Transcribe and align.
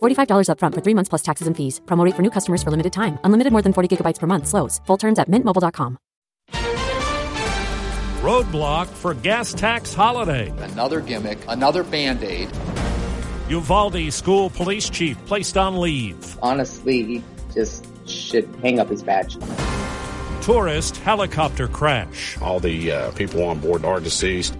$45 0.00 0.48
upfront 0.50 0.74
for 0.74 0.80
three 0.80 0.94
months 0.94 1.08
plus 1.08 1.22
taxes 1.22 1.46
and 1.48 1.56
fees. 1.56 1.80
Promote 1.86 2.14
for 2.14 2.22
new 2.22 2.30
customers 2.30 2.62
for 2.62 2.70
limited 2.70 2.92
time. 2.92 3.18
Unlimited 3.24 3.52
more 3.52 3.62
than 3.62 3.72
40 3.72 3.96
gigabytes 3.96 4.18
per 4.18 4.26
month. 4.26 4.46
Slows. 4.46 4.80
Full 4.86 4.98
terms 4.98 5.18
at 5.18 5.28
mintmobile.com. 5.28 5.98
Roadblock 8.22 8.88
for 8.88 9.14
gas 9.14 9.54
tax 9.54 9.94
holiday. 9.94 10.52
Another 10.72 11.00
gimmick, 11.00 11.38
another 11.48 11.84
band 11.84 12.22
aid. 12.24 12.50
Uvalde 13.48 14.12
school 14.12 14.50
police 14.50 14.90
chief 14.90 15.16
placed 15.24 15.56
on 15.56 15.80
leave. 15.80 16.36
Honestly, 16.42 17.04
he 17.04 17.24
just 17.54 17.86
should 18.08 18.48
hang 18.60 18.80
up 18.80 18.88
his 18.88 19.02
badge. 19.02 19.38
Tourist 20.42 20.96
helicopter 20.98 21.68
crash. 21.68 22.36
All 22.42 22.58
the 22.60 22.90
uh, 22.90 23.10
people 23.12 23.44
on 23.44 23.60
board 23.60 23.84
are 23.84 24.00
deceased. 24.00 24.56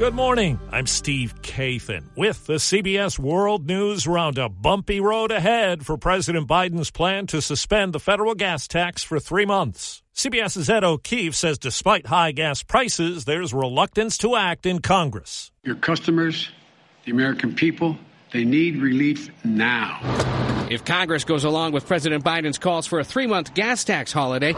Good 0.00 0.14
morning. 0.14 0.58
I'm 0.72 0.86
Steve 0.86 1.34
Kathan 1.42 2.04
with 2.16 2.46
the 2.46 2.54
CBS 2.54 3.18
World 3.18 3.66
News 3.66 4.06
Roundup. 4.06 4.50
Bumpy 4.62 4.98
road 4.98 5.30
ahead 5.30 5.84
for 5.84 5.98
President 5.98 6.48
Biden's 6.48 6.90
plan 6.90 7.26
to 7.26 7.42
suspend 7.42 7.92
the 7.92 8.00
federal 8.00 8.34
gas 8.34 8.66
tax 8.66 9.02
for 9.02 9.20
three 9.20 9.44
months. 9.44 10.02
CBS's 10.14 10.70
Ed 10.70 10.84
O'Keefe 10.84 11.34
says 11.36 11.58
despite 11.58 12.06
high 12.06 12.32
gas 12.32 12.62
prices, 12.62 13.26
there's 13.26 13.52
reluctance 13.52 14.16
to 14.16 14.36
act 14.36 14.64
in 14.64 14.78
Congress. 14.78 15.52
Your 15.64 15.74
customers, 15.74 16.48
the 17.04 17.12
American 17.12 17.54
people, 17.54 17.98
they 18.32 18.46
need 18.46 18.80
relief 18.80 19.28
now. 19.44 20.00
If 20.70 20.86
Congress 20.86 21.24
goes 21.24 21.44
along 21.44 21.72
with 21.72 21.86
President 21.86 22.24
Biden's 22.24 22.58
calls 22.58 22.86
for 22.86 23.00
a 23.00 23.04
three 23.04 23.26
month 23.26 23.52
gas 23.52 23.84
tax 23.84 24.14
holiday, 24.14 24.54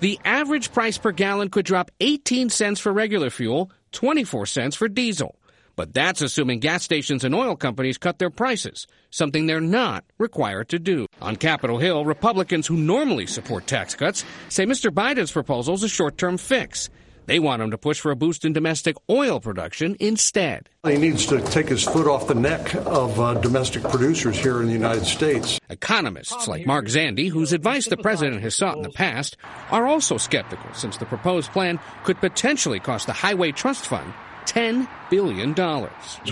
the 0.00 0.20
average 0.26 0.72
price 0.72 0.98
per 0.98 1.12
gallon 1.12 1.48
could 1.48 1.64
drop 1.64 1.90
18 2.00 2.50
cents 2.50 2.80
for 2.80 2.92
regular 2.92 3.30
fuel 3.30 3.70
24 3.92 4.46
cents 4.46 4.76
for 4.76 4.88
diesel. 4.88 5.36
But 5.76 5.94
that's 5.94 6.22
assuming 6.22 6.58
gas 6.58 6.82
stations 6.82 7.22
and 7.22 7.34
oil 7.34 7.54
companies 7.54 7.98
cut 7.98 8.18
their 8.18 8.30
prices, 8.30 8.88
something 9.10 9.46
they're 9.46 9.60
not 9.60 10.04
required 10.18 10.70
to 10.70 10.80
do. 10.80 11.06
On 11.22 11.36
Capitol 11.36 11.78
Hill, 11.78 12.04
Republicans 12.04 12.66
who 12.66 12.76
normally 12.76 13.26
support 13.26 13.68
tax 13.68 13.94
cuts 13.94 14.24
say 14.48 14.66
Mr. 14.66 14.90
Biden's 14.90 15.30
proposal 15.30 15.74
is 15.74 15.84
a 15.84 15.88
short 15.88 16.18
term 16.18 16.36
fix. 16.36 16.90
They 17.28 17.38
want 17.38 17.60
him 17.60 17.70
to 17.72 17.78
push 17.78 18.00
for 18.00 18.10
a 18.10 18.16
boost 18.16 18.46
in 18.46 18.54
domestic 18.54 18.96
oil 19.10 19.38
production 19.38 19.98
instead. 20.00 20.70
He 20.86 20.96
needs 20.96 21.26
to 21.26 21.42
take 21.42 21.68
his 21.68 21.84
foot 21.84 22.06
off 22.06 22.26
the 22.26 22.34
neck 22.34 22.74
of 22.74 23.20
uh, 23.20 23.34
domestic 23.34 23.82
producers 23.82 24.38
here 24.38 24.62
in 24.62 24.66
the 24.66 24.72
United 24.72 25.04
States. 25.04 25.60
Economists 25.68 26.48
like 26.48 26.64
Mark 26.64 26.86
Zandi, 26.86 27.28
whose 27.28 27.52
advice 27.52 27.86
the 27.86 27.98
president 27.98 28.40
has 28.40 28.56
sought 28.56 28.78
in 28.78 28.82
the 28.82 28.88
past, 28.88 29.36
are 29.70 29.86
also 29.86 30.16
skeptical 30.16 30.72
since 30.72 30.96
the 30.96 31.04
proposed 31.04 31.52
plan 31.52 31.78
could 32.04 32.16
potentially 32.16 32.80
cost 32.80 33.06
the 33.06 33.12
Highway 33.12 33.52
Trust 33.52 33.86
Fund 33.86 34.14
$10 34.46 34.88
billion. 35.10 35.54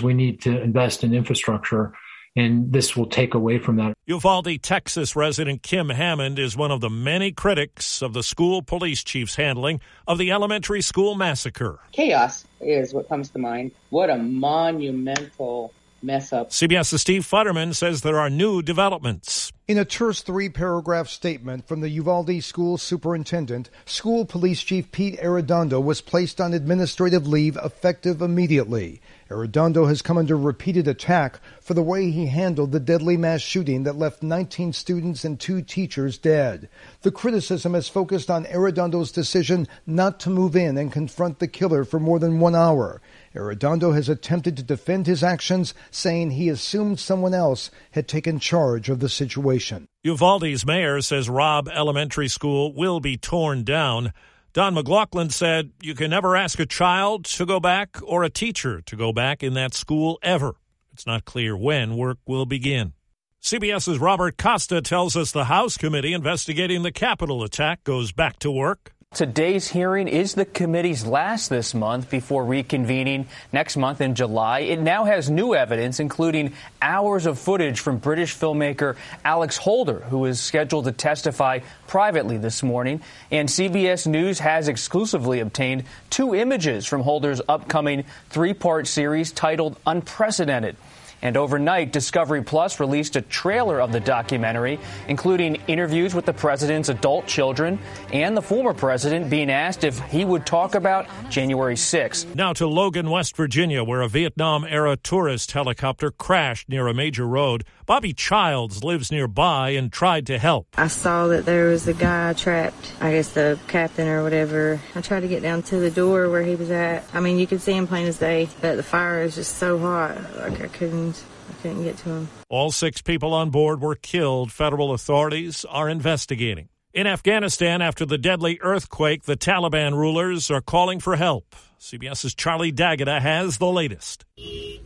We 0.01 0.15
need 0.15 0.41
to 0.41 0.59
invest 0.59 1.03
in 1.03 1.13
infrastructure 1.13 1.93
and 2.37 2.71
this 2.71 2.95
will 2.95 3.07
take 3.07 3.33
away 3.33 3.57
from 3.57 3.77
that. 3.77 3.95
Uvalde, 4.05 4.61
Texas 4.61 5.15
resident 5.15 5.63
Kim 5.63 5.89
Hammond 5.89 6.37
is 6.37 6.55
one 6.55 6.71
of 6.71 6.81
the 6.81 6.89
many 6.89 7.31
critics 7.31 8.03
of 8.03 8.13
the 8.13 8.21
school 8.21 8.61
police 8.61 9.03
chief's 9.03 9.35
handling 9.35 9.81
of 10.07 10.19
the 10.19 10.31
elementary 10.31 10.81
school 10.81 11.15
massacre. 11.15 11.79
Chaos 11.91 12.45
is 12.61 12.93
what 12.93 13.09
comes 13.09 13.31
to 13.31 13.39
mind. 13.39 13.71
What 13.89 14.11
a 14.11 14.17
monumental 14.17 15.73
mess 16.01 16.33
up. 16.33 16.49
CBS's 16.49 17.01
Steve 17.01 17.23
Futterman 17.23 17.75
says 17.75 18.01
there 18.01 18.19
are 18.19 18.29
new 18.29 18.61
developments. 18.61 19.51
In 19.67 19.77
a 19.77 19.83
terse 19.83 20.21
three 20.21 20.47
paragraph 20.47 21.09
statement 21.09 21.67
from 21.67 21.81
the 21.81 21.89
Uvalde 21.89 22.41
School 22.41 22.77
Superintendent, 22.77 23.69
School 23.85 24.23
Police 24.23 24.63
Chief 24.63 24.89
Pete 24.93 25.19
Arredondo 25.19 25.83
was 25.83 25.99
placed 25.99 26.39
on 26.39 26.53
administrative 26.53 27.27
leave 27.27 27.57
effective 27.57 28.21
immediately. 28.21 29.01
Arredondo 29.29 29.85
has 29.89 30.01
come 30.01 30.17
under 30.17 30.37
repeated 30.37 30.87
attack 30.87 31.41
for 31.59 31.73
the 31.73 31.83
way 31.83 32.11
he 32.11 32.27
handled 32.27 32.71
the 32.71 32.79
deadly 32.79 33.17
mass 33.17 33.41
shooting 33.41 33.83
that 33.83 33.97
left 33.97 34.23
19 34.23 34.71
students 34.71 35.25
and 35.25 35.37
two 35.37 35.61
teachers 35.61 36.17
dead. 36.17 36.69
The 37.01 37.11
criticism 37.11 37.73
has 37.73 37.89
focused 37.89 38.31
on 38.31 38.45
Arredondo's 38.45 39.11
decision 39.11 39.67
not 39.85 40.17
to 40.21 40.29
move 40.29 40.55
in 40.55 40.77
and 40.77 40.93
confront 40.93 41.39
the 41.39 41.47
killer 41.49 41.83
for 41.83 41.99
more 41.99 42.19
than 42.19 42.39
one 42.39 42.55
hour. 42.55 43.01
Arredondo 43.37 43.93
has 43.93 44.09
attempted 44.09 44.57
to 44.57 44.63
defend 44.63 45.07
his 45.07 45.23
actions, 45.23 45.73
saying 45.91 46.31
he 46.31 46.49
assumed 46.49 46.99
someone 46.99 47.33
else 47.33 47.71
had 47.91 48.07
taken 48.07 48.39
charge 48.39 48.89
of 48.89 48.99
the 48.99 49.09
situation. 49.09 49.87
Uvalde's 50.03 50.65
mayor 50.65 51.01
says 51.01 51.29
Robb 51.29 51.67
Elementary 51.67 52.27
School 52.27 52.73
will 52.73 52.99
be 52.99 53.17
torn 53.17 53.63
down. 53.63 54.13
Don 54.53 54.73
McLaughlin 54.73 55.29
said, 55.29 55.71
You 55.81 55.93
can 55.93 56.09
never 56.09 56.35
ask 56.35 56.59
a 56.59 56.65
child 56.65 57.25
to 57.25 57.45
go 57.45 57.59
back 57.59 57.97
or 58.03 58.23
a 58.23 58.29
teacher 58.29 58.81
to 58.81 58.95
go 58.95 59.13
back 59.13 59.43
in 59.43 59.53
that 59.53 59.73
school 59.73 60.17
ever. 60.23 60.55
It's 60.91 61.05
not 61.05 61.25
clear 61.25 61.55
when 61.55 61.95
work 61.95 62.17
will 62.25 62.45
begin. 62.45 62.93
CBS's 63.41 63.99
Robert 63.99 64.37
Costa 64.37 64.81
tells 64.81 65.15
us 65.15 65.31
the 65.31 65.45
House 65.45 65.77
committee 65.77 66.13
investigating 66.13 66.81
the 66.81 66.91
Capitol 66.91 67.43
attack 67.43 67.83
goes 67.83 68.11
back 68.11 68.39
to 68.39 68.49
work. 68.49 68.93
Today's 69.13 69.67
hearing 69.67 70.09
is 70.09 70.35
the 70.35 70.45
committee's 70.45 71.03
last 71.03 71.49
this 71.49 71.73
month 71.73 72.09
before 72.11 72.43
reconvening 72.43 73.25
next 73.51 73.77
month 73.77 74.01
in 74.01 74.13
July. 74.13 74.59
It 74.59 74.79
now 74.79 75.05
has 75.05 75.29
new 75.29 75.55
evidence, 75.55 75.99
including 75.99 76.53
hours 76.81 77.25
of 77.25 77.39
footage 77.39 77.79
from 77.79 77.97
British 77.97 78.35
filmmaker 78.35 78.95
Alex 79.23 79.57
Holder, 79.57 80.01
who 80.01 80.25
is 80.25 80.39
scheduled 80.41 80.85
to 80.85 80.91
testify 80.91 81.61
privately 81.87 82.37
this 82.37 82.61
morning. 82.61 83.01
And 83.31 83.49
CBS 83.49 84.05
News 84.05 84.39
has 84.39 84.67
exclusively 84.67 85.39
obtained 85.39 85.85
two 86.11 86.35
images 86.35 86.85
from 86.85 87.01
Holder's 87.01 87.41
upcoming 87.47 88.03
three 88.29 88.53
part 88.53 88.87
series 88.87 89.31
titled 89.31 89.79
Unprecedented. 89.87 90.75
And 91.21 91.35
overnight, 91.35 91.91
Discovery 91.91 92.43
Plus 92.43 92.79
released 92.79 93.15
a 93.15 93.21
trailer 93.21 93.79
of 93.81 93.91
the 93.91 93.99
documentary, 93.99 94.79
including 95.07 95.55
interviews 95.67 96.13
with 96.13 96.25
the 96.25 96.33
president's 96.33 96.89
adult 96.89 97.25
children 97.25 97.79
and 98.13 98.37
the 98.37 98.41
former 98.41 98.73
president 98.73 99.29
being 99.29 99.49
asked 99.49 99.83
if 99.83 99.99
he 100.05 100.23
would 100.23 100.45
talk 100.45 100.75
about 100.75 101.07
January 101.29 101.75
6th. 101.75 102.35
Now 102.35 102.53
to 102.53 102.67
Logan, 102.67 103.09
West 103.09 103.35
Virginia, 103.35 103.83
where 103.83 104.01
a 104.01 104.07
Vietnam 104.07 104.63
era 104.63 104.95
tourist 104.95 105.51
helicopter 105.51 106.11
crashed 106.11 106.69
near 106.69 106.87
a 106.87 106.93
major 106.93 107.25
road. 107.25 107.63
Bobby 107.85 108.13
Childs 108.13 108.83
lives 108.83 109.11
nearby 109.11 109.69
and 109.69 109.91
tried 109.91 110.27
to 110.27 110.37
help. 110.37 110.67
I 110.77 110.87
saw 110.87 111.27
that 111.27 111.45
there 111.45 111.69
was 111.69 111.87
a 111.87 111.93
guy 111.93 112.33
trapped, 112.33 112.93
I 112.99 113.11
guess 113.11 113.29
the 113.29 113.57
captain 113.67 114.07
or 114.07 114.23
whatever. 114.23 114.79
I 114.93 115.01
tried 115.01 115.21
to 115.21 115.27
get 115.27 115.41
down 115.41 115.63
to 115.63 115.79
the 115.79 115.89
door 115.89 116.29
where 116.29 116.43
he 116.43 116.55
was 116.55 116.69
at. 116.69 117.05
I 117.13 117.21
mean, 117.21 117.39
you 117.39 117.47
could 117.47 117.61
see 117.61 117.73
him 117.73 117.87
plain 117.87 118.05
as 118.05 118.19
day, 118.19 118.49
but 118.61 118.75
the 118.75 118.83
fire 118.83 119.23
is 119.23 119.35
just 119.35 119.57
so 119.57 119.79
hot, 119.79 120.17
like 120.37 120.61
I 120.61 120.67
couldn't. 120.67 121.06
I 121.09 121.61
couldn't 121.61 121.83
get 121.83 121.97
to 121.99 122.09
him. 122.09 122.29
All 122.49 122.71
six 122.71 123.01
people 123.01 123.33
on 123.33 123.49
board 123.49 123.81
were 123.81 123.95
killed. 123.95 124.51
Federal 124.51 124.93
authorities 124.93 125.65
are 125.65 125.89
investigating. 125.89 126.69
In 126.93 127.05
Afghanistan, 127.05 127.81
after 127.81 128.05
the 128.05 128.17
deadly 128.17 128.59
earthquake, 128.61 129.23
the 129.23 129.37
Taliban 129.37 129.93
rulers 129.93 130.49
are 130.49 130.61
calling 130.61 130.99
for 130.99 131.15
help. 131.15 131.55
CBS's 131.79 132.33
Charlie 132.33 132.71
D'Agata 132.71 133.19
has 133.19 133.59
the 133.59 133.67
latest. 133.67 134.25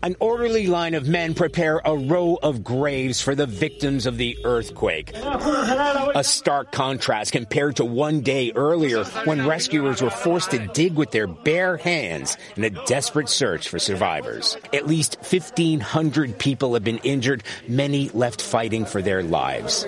An 0.03 0.15
orderly 0.19 0.67
line 0.67 0.93
of 0.93 1.07
men 1.07 1.33
prepare 1.33 1.79
a 1.85 1.95
row 1.95 2.37
of 2.43 2.65
graves 2.65 3.21
for 3.21 3.33
the 3.33 3.45
victims 3.45 4.05
of 4.05 4.17
the 4.17 4.37
earthquake. 4.43 5.11
A 5.15 6.23
stark 6.23 6.71
contrast 6.73 7.31
compared 7.31 7.77
to 7.77 7.85
one 7.85 8.21
day 8.21 8.51
earlier 8.55 9.05
when 9.23 9.47
rescuers 9.47 10.01
were 10.01 10.09
forced 10.09 10.51
to 10.51 10.67
dig 10.73 10.95
with 10.95 11.11
their 11.11 11.27
bare 11.27 11.77
hands 11.77 12.35
in 12.57 12.63
a 12.65 12.69
desperate 12.69 13.29
search 13.29 13.69
for 13.69 13.79
survivors. 13.79 14.57
At 14.73 14.87
least 14.87 15.17
1,500 15.19 16.37
people 16.39 16.73
have 16.73 16.83
been 16.83 16.99
injured, 16.99 17.43
many 17.69 18.09
left 18.09 18.41
fighting 18.41 18.85
for 18.85 19.01
their 19.01 19.23
lives. 19.23 19.85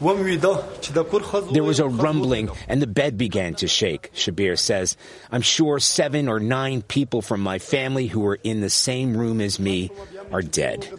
There 0.00 1.64
was 1.64 1.80
a 1.80 1.88
rumbling 1.88 2.50
and 2.68 2.82
the 2.82 2.86
bed 2.86 3.16
began 3.16 3.54
to 3.56 3.68
shake, 3.68 4.12
Shabir 4.14 4.58
says. 4.58 4.96
I'm 5.30 5.42
sure 5.42 5.78
seven 5.78 6.28
or 6.28 6.38
nine 6.38 6.82
people 6.82 7.22
from 7.22 7.40
my 7.40 7.58
family 7.58 8.06
who 8.06 8.20
were 8.20 8.38
in 8.42 8.60
the 8.60 8.70
same 8.70 9.16
room 9.16 9.40
as 9.40 9.58
me 9.58 9.90
are 10.30 10.42
dead. 10.42 10.98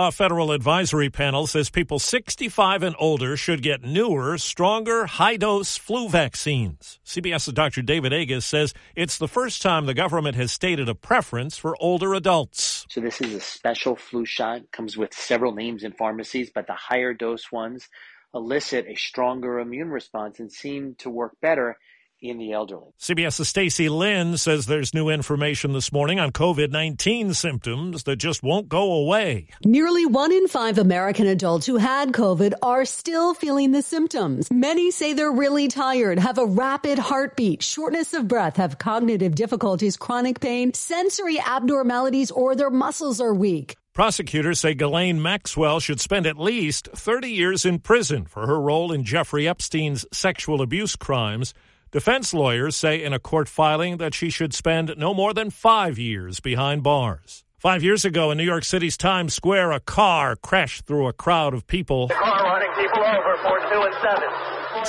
A 0.00 0.12
federal 0.12 0.52
advisory 0.52 1.10
panel 1.10 1.48
says 1.48 1.70
people 1.70 1.98
65 1.98 2.84
and 2.84 2.94
older 3.00 3.36
should 3.36 3.64
get 3.64 3.82
newer, 3.82 4.38
stronger, 4.38 5.06
high 5.06 5.36
dose 5.36 5.76
flu 5.76 6.08
vaccines. 6.08 7.00
CBS's 7.04 7.52
Dr. 7.52 7.82
David 7.82 8.12
Agus 8.12 8.44
says 8.44 8.74
it's 8.94 9.18
the 9.18 9.26
first 9.26 9.60
time 9.60 9.86
the 9.86 9.94
government 9.94 10.36
has 10.36 10.52
stated 10.52 10.88
a 10.88 10.94
preference 10.94 11.58
for 11.58 11.76
older 11.80 12.14
adults. 12.14 12.86
So, 12.90 13.00
this 13.00 13.20
is 13.20 13.34
a 13.34 13.40
special 13.40 13.96
flu 13.96 14.24
shot, 14.24 14.70
comes 14.70 14.96
with 14.96 15.12
several 15.12 15.52
names 15.52 15.82
in 15.82 15.90
pharmacies, 15.90 16.52
but 16.54 16.68
the 16.68 16.74
higher 16.74 17.12
dose 17.12 17.50
ones 17.50 17.88
elicit 18.32 18.86
a 18.86 18.94
stronger 18.94 19.58
immune 19.58 19.90
response 19.90 20.38
and 20.38 20.52
seem 20.52 20.94
to 21.00 21.10
work 21.10 21.32
better 21.42 21.76
in 22.20 22.38
the 22.38 22.52
elderly. 22.52 22.92
CBS's 22.98 23.48
Stacy 23.48 23.88
Lynn 23.88 24.36
says 24.36 24.66
there's 24.66 24.94
new 24.94 25.08
information 25.08 25.72
this 25.72 25.92
morning 25.92 26.18
on 26.18 26.32
COVID 26.32 26.70
19 26.70 27.34
symptoms 27.34 28.04
that 28.04 28.16
just 28.16 28.42
won't 28.42 28.68
go 28.68 28.92
away. 28.92 29.48
Nearly 29.64 30.06
one 30.06 30.32
in 30.32 30.48
five 30.48 30.78
American 30.78 31.26
adults 31.26 31.66
who 31.66 31.76
had 31.76 32.12
COVID 32.12 32.54
are 32.62 32.84
still 32.84 33.34
feeling 33.34 33.72
the 33.72 33.82
symptoms. 33.82 34.50
Many 34.50 34.90
say 34.90 35.12
they're 35.12 35.30
really 35.30 35.68
tired, 35.68 36.18
have 36.18 36.38
a 36.38 36.46
rapid 36.46 36.98
heartbeat, 36.98 37.62
shortness 37.62 38.14
of 38.14 38.28
breath, 38.28 38.56
have 38.56 38.78
cognitive 38.78 39.34
difficulties, 39.34 39.96
chronic 39.96 40.40
pain, 40.40 40.74
sensory 40.74 41.38
abnormalities, 41.40 42.30
or 42.30 42.54
their 42.54 42.70
muscles 42.70 43.20
are 43.20 43.34
weak. 43.34 43.76
Prosecutors 43.98 44.60
say 44.60 44.74
Ghislaine 44.74 45.20
Maxwell 45.20 45.80
should 45.80 46.00
spend 46.00 46.24
at 46.24 46.38
least 46.38 46.88
30 46.94 47.30
years 47.30 47.64
in 47.64 47.80
prison 47.80 48.26
for 48.26 48.46
her 48.46 48.60
role 48.60 48.92
in 48.92 49.02
Jeffrey 49.02 49.48
Epstein's 49.48 50.06
sexual 50.12 50.62
abuse 50.62 50.94
crimes. 50.94 51.52
Defense 51.90 52.34
lawyers 52.34 52.76
say 52.76 53.02
in 53.02 53.14
a 53.14 53.18
court 53.18 53.48
filing 53.48 53.96
that 53.96 54.12
she 54.12 54.28
should 54.28 54.52
spend 54.52 54.94
no 54.98 55.14
more 55.14 55.32
than 55.32 55.48
five 55.48 55.98
years 55.98 56.38
behind 56.38 56.82
bars. 56.82 57.44
Five 57.56 57.82
years 57.82 58.04
ago 58.04 58.30
in 58.30 58.36
New 58.36 58.44
York 58.44 58.64
City's 58.64 58.98
Times 58.98 59.32
Square, 59.32 59.72
a 59.72 59.80
car 59.80 60.36
crashed 60.36 60.84
through 60.84 61.06
a 61.08 61.14
crowd 61.14 61.54
of 61.54 61.66
people. 61.66 62.08
The 62.08 62.14
car 62.14 62.44
running 62.44 62.70
people 62.76 63.02
over 63.02 63.36
for 63.38 63.58
two 63.72 63.80
and 63.80 63.94
seven. 64.02 64.28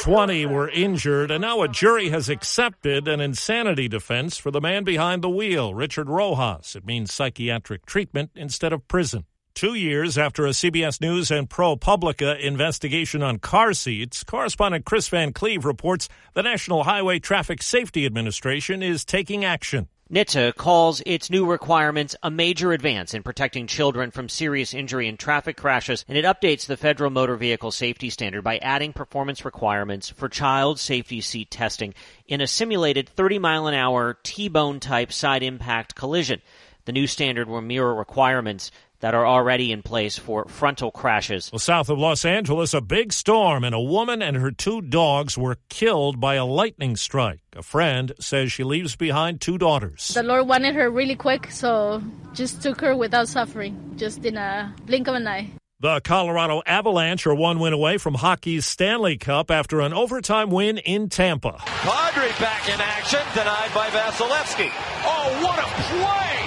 20 0.04 0.46
were 0.48 0.69
injured, 0.69 1.31
and 1.31 1.42
now 1.42 1.62
a 1.62 1.69
jury 1.69 2.10
has 2.10 2.28
accepted 2.28 3.07
an 3.07 3.22
insanity 3.22 3.88
defense 3.88 4.38
for 4.38 4.52
the 4.52 4.60
man 4.62 4.84
behind 4.84 5.22
the 5.22 5.30
wheel, 5.30 5.74
Richard 5.74 6.10
Rojas. 6.10 6.75
It 6.75 6.86
means 6.86 7.13
psychiatric 7.13 7.86
treatment 7.86 8.31
instead 8.36 8.74
of 8.74 8.88
prison. 8.90 9.25
Two 9.60 9.74
years 9.74 10.18
after 10.18 10.46
a 10.46 10.52
CBS 10.52 11.02
News 11.02 11.32
and 11.32 11.50
ProPublica 11.50 12.40
investigation 12.40 13.22
on 13.22 13.40
car 13.40 13.74
seats, 13.74 14.24
correspondent 14.24 14.86
Chris 14.86 15.10
Van 15.10 15.34
Cleave 15.34 15.66
reports 15.66 16.08
the 16.34 16.44
National 16.44 16.86
Highway 16.86 17.20
Traffic 17.20 17.62
Safety 17.62 18.06
Administration 18.06 18.82
is 18.82 19.04
taking 19.04 19.44
action. 19.44 19.90
NHTSA 20.14 20.56
calls 20.56 21.02
its 21.06 21.30
new 21.30 21.46
requirements 21.46 22.16
a 22.24 22.32
major 22.32 22.72
advance 22.72 23.14
in 23.14 23.22
protecting 23.22 23.68
children 23.68 24.12
from 24.12 24.30
serious 24.30 24.74
injury 24.74 25.10
in 25.10 25.18
traffic 25.18 25.58
crashes, 25.58 26.06
and 26.08 26.18
it 26.18 26.24
updates 26.24 26.66
the 26.66 26.78
federal 26.78 27.10
motor 27.10 27.36
vehicle 27.36 27.72
safety 27.72 28.10
standard 28.10 28.46
by 28.46 28.60
adding 28.60 28.94
performance 28.94 29.44
requirements 29.44 30.08
for 30.08 30.30
child 30.30 30.80
safety 30.80 31.20
seat 31.20 31.52
testing 31.52 31.94
in 32.30 32.40
a 32.40 32.48
simulated 32.48 33.10
30 33.10 33.40
mile 33.40 33.68
an 33.68 33.74
hour 33.74 34.18
T-bone 34.24 34.80
type 34.80 35.12
side 35.12 35.44
impact 35.44 35.96
collision. 35.96 36.42
The 36.86 36.94
new 36.94 37.08
standard 37.08 37.48
will 37.48 37.62
mirror 37.62 37.94
requirements 37.94 38.72
that 39.00 39.13
are 39.13 39.25
already 39.25 39.72
in 39.72 39.81
place 39.81 40.18
for 40.18 40.46
frontal 40.48 40.92
crashes. 40.92 41.51
Well, 41.51 41.60
south 41.60 41.90
of 41.90 41.98
Los 41.98 42.25
Angeles, 42.25 42.74
a 42.74 42.81
big 42.81 43.13
storm 43.13 43.63
and 43.63 43.74
a 43.74 43.80
woman 43.80 44.22
and 44.22 44.38
her 44.38 44.51
two 44.51 44.81
dogs 44.81 45.38
were 45.38 45.57
killed 45.69 46.19
by 46.19 46.36
a 46.36 46.46
lightning 46.46 46.96
strike. 46.96 47.40
A 47.56 47.63
friend 47.63 48.12
says 48.19 48.51
she 48.51 48.63
leaves 48.63 48.96
behind 48.96 49.42
two 49.42 49.57
daughters. 49.57 50.10
The 50.10 50.24
Lord 50.24 50.48
wanted 50.48 50.75
her 50.75 50.90
really 50.90 51.16
quick, 51.16 51.51
so 51.51 52.01
just 52.34 52.62
took 52.62 52.81
her 52.81 52.96
without 52.96 53.28
suffering, 53.28 53.94
just 53.96 54.25
in 54.25 54.38
a 54.38 54.74
blink 54.86 55.07
of 55.07 55.16
an 55.16 55.28
eye. 55.28 55.50
The 55.81 56.02
Colorado 56.02 56.62
Avalanche 56.66 57.25
are 57.25 57.34
one 57.34 57.57
win 57.57 57.72
away 57.72 57.98
from 57.98 58.16
hockey's 58.16 58.66
Stanley 58.66 59.16
Cup 59.18 59.50
after 59.50 59.80
an 59.80 59.94
overtime 59.94 60.50
win 60.50 60.78
in 60.78 61.07
Tampa. 61.07 61.54
Kadri 61.54 62.38
back 62.38 62.68
in 62.68 62.81
action, 62.81 63.22
denied 63.34 63.74
by 63.74 63.88
Vasilevskiy. 63.88 64.72
Oh, 65.06 65.42
what 65.42 65.57
a 65.57 65.68
play! 65.88 66.39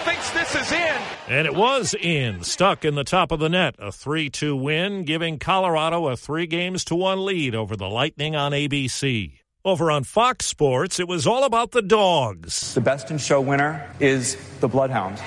Colorado 0.00 0.10
thinks 0.10 0.30
this 0.30 0.54
is 0.54 0.72
in. 0.72 0.96
And 1.28 1.46
it 1.46 1.54
was 1.54 1.94
in, 1.94 2.42
stuck 2.42 2.84
in 2.84 2.94
the 2.94 3.04
top 3.04 3.32
of 3.32 3.40
the 3.40 3.48
net. 3.48 3.74
A 3.78 3.92
3 3.92 4.30
2 4.30 4.56
win, 4.56 5.04
giving 5.04 5.38
Colorado 5.38 6.08
a 6.08 6.16
three 6.16 6.46
games 6.46 6.84
to 6.86 6.94
one 6.94 7.24
lead 7.24 7.54
over 7.54 7.76
the 7.76 7.88
Lightning 7.88 8.36
on 8.36 8.52
ABC. 8.52 9.32
Over 9.64 9.90
on 9.90 10.04
Fox 10.04 10.46
Sports, 10.46 10.98
it 11.00 11.08
was 11.08 11.26
all 11.26 11.44
about 11.44 11.72
the 11.72 11.82
dogs. 11.82 12.74
The 12.74 12.80
best 12.80 13.10
in 13.10 13.18
show 13.18 13.40
winner 13.40 13.86
is 14.00 14.36
the 14.60 14.68
Bloodhound. 14.68 15.18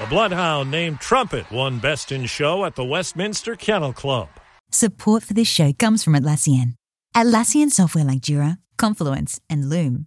The 0.00 0.06
Bloodhound 0.06 0.70
named 0.70 1.00
Trumpet 1.00 1.50
won 1.50 1.78
Best 1.78 2.12
in 2.12 2.26
Show 2.26 2.64
at 2.64 2.76
the 2.76 2.84
Westminster 2.84 3.56
Kennel 3.56 3.92
Club. 3.92 4.28
Support 4.70 5.24
for 5.24 5.34
this 5.34 5.48
show 5.48 5.72
comes 5.72 6.04
from 6.04 6.14
Atlassian. 6.14 6.74
Atlassian 7.14 7.70
software 7.70 8.04
like 8.04 8.20
Jira, 8.20 8.58
Confluence, 8.78 9.40
and 9.50 9.68
Loom 9.68 10.06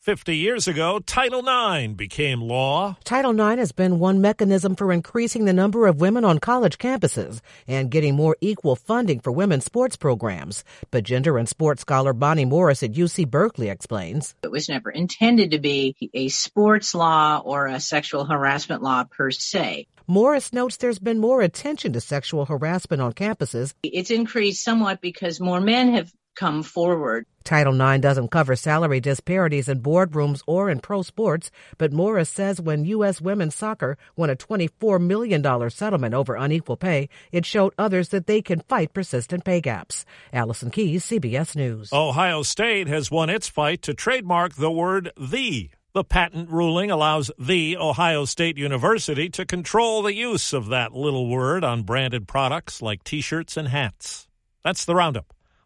50 0.00 0.34
years 0.34 0.66
ago, 0.66 0.98
Title 0.98 1.46
IX 1.46 1.92
became 1.92 2.40
law. 2.40 2.96
Title 3.04 3.38
IX 3.38 3.58
has 3.58 3.70
been 3.70 3.98
one 3.98 4.22
mechanism 4.22 4.74
for 4.74 4.92
increasing 4.92 5.44
the 5.44 5.52
number 5.52 5.86
of 5.86 6.00
women 6.00 6.24
on 6.24 6.38
college 6.38 6.78
campuses 6.78 7.42
and 7.68 7.90
getting 7.90 8.16
more 8.16 8.34
equal 8.40 8.76
funding 8.76 9.20
for 9.20 9.30
women's 9.30 9.66
sports 9.66 9.96
programs. 9.96 10.64
But 10.90 11.04
gender 11.04 11.36
and 11.36 11.46
sports 11.46 11.82
scholar 11.82 12.14
Bonnie 12.14 12.46
Morris 12.46 12.82
at 12.82 12.92
UC 12.92 13.28
Berkeley 13.28 13.68
explains. 13.68 14.34
It 14.42 14.50
was 14.50 14.70
never 14.70 14.90
intended 14.90 15.50
to 15.50 15.58
be 15.58 15.94
a 16.14 16.28
sports 16.28 16.94
law 16.94 17.42
or 17.44 17.66
a 17.66 17.78
sexual 17.78 18.24
harassment 18.24 18.82
law 18.82 19.04
per 19.04 19.30
se. 19.30 19.86
Morris 20.06 20.52
notes 20.52 20.78
there's 20.78 20.98
been 20.98 21.20
more 21.20 21.42
attention 21.42 21.92
to 21.92 22.00
sexual 22.00 22.46
harassment 22.46 23.02
on 23.02 23.12
campuses. 23.12 23.74
It's 23.82 24.10
increased 24.10 24.64
somewhat 24.64 25.02
because 25.02 25.38
more 25.40 25.60
men 25.60 25.92
have 25.92 26.10
come 26.40 26.62
forward. 26.62 27.26
Title 27.44 27.78
IX 27.78 28.00
doesn't 28.00 28.30
cover 28.30 28.56
salary 28.56 28.98
disparities 28.98 29.68
in 29.68 29.82
boardrooms 29.82 30.42
or 30.46 30.70
in 30.70 30.80
pro 30.80 31.02
sports, 31.02 31.50
but 31.76 31.92
Morris 31.92 32.30
says 32.30 32.58
when 32.58 32.86
U.S. 32.86 33.20
women's 33.20 33.54
soccer 33.54 33.98
won 34.16 34.30
a 34.30 34.36
$24 34.36 34.98
million 35.02 35.70
settlement 35.70 36.14
over 36.14 36.36
unequal 36.36 36.78
pay, 36.78 37.10
it 37.30 37.44
showed 37.44 37.74
others 37.76 38.08
that 38.08 38.26
they 38.26 38.40
can 38.40 38.60
fight 38.60 38.94
persistent 38.94 39.44
pay 39.44 39.60
gaps. 39.60 40.06
Allison 40.32 40.70
Keyes, 40.70 41.04
CBS 41.04 41.54
News. 41.54 41.92
Ohio 41.92 42.42
State 42.42 42.88
has 42.88 43.10
won 43.10 43.28
its 43.28 43.48
fight 43.48 43.82
to 43.82 43.92
trademark 43.92 44.54
the 44.54 44.70
word 44.70 45.12
the. 45.20 45.70
The 45.92 46.04
patent 46.04 46.48
ruling 46.48 46.90
allows 46.90 47.30
the 47.38 47.76
Ohio 47.76 48.24
State 48.24 48.56
University 48.56 49.28
to 49.30 49.44
control 49.44 50.02
the 50.02 50.14
use 50.14 50.54
of 50.54 50.68
that 50.68 50.94
little 50.94 51.28
word 51.28 51.64
on 51.64 51.82
branded 51.82 52.26
products 52.26 52.80
like 52.80 53.04
t 53.04 53.20
shirts 53.20 53.58
and 53.58 53.68
hats. 53.68 54.26
That's 54.64 54.86
the 54.86 54.94
roundup. 54.94 55.34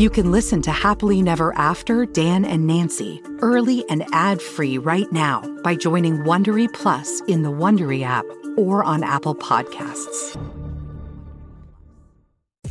You 0.00 0.08
can 0.08 0.32
listen 0.32 0.62
to 0.62 0.70
Happily 0.70 1.20
Never 1.20 1.54
After 1.58 2.06
Dan 2.06 2.46
and 2.46 2.66
Nancy 2.66 3.20
early 3.40 3.84
and 3.90 4.02
ad-free 4.14 4.78
right 4.78 5.12
now 5.12 5.42
by 5.62 5.74
joining 5.74 6.20
Wondery 6.20 6.72
Plus 6.72 7.20
in 7.28 7.42
the 7.42 7.50
Wondery 7.50 8.02
app 8.02 8.24
or 8.56 8.82
on 8.82 9.04
Apple 9.04 9.34
Podcasts. 9.34 10.40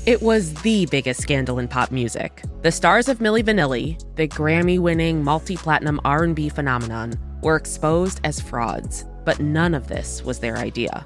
It 0.08 0.24
was 0.24 0.56
the 0.64 0.88
biggest 0.88 1.22
scandal 1.22 1.60
in 1.60 1.68
pop 1.68 1.92
music. 1.92 2.42
The 2.64 2.72
stars 2.72 3.08
of 3.08 3.20
Milli 3.20 3.44
Vanilli, 3.44 4.04
the 4.16 4.28
Grammy-winning 4.28 5.24
multi-platinum 5.24 6.02
R&B 6.04 6.50
phenomenon, 6.50 7.14
were 7.44 7.58
exposed 7.58 8.22
as 8.24 8.42
frauds, 8.42 9.06
but 9.24 9.40
none 9.40 9.76
of 9.76 9.88
this 9.88 10.24
was 10.24 10.40
their 10.40 10.58
idea. 10.58 11.06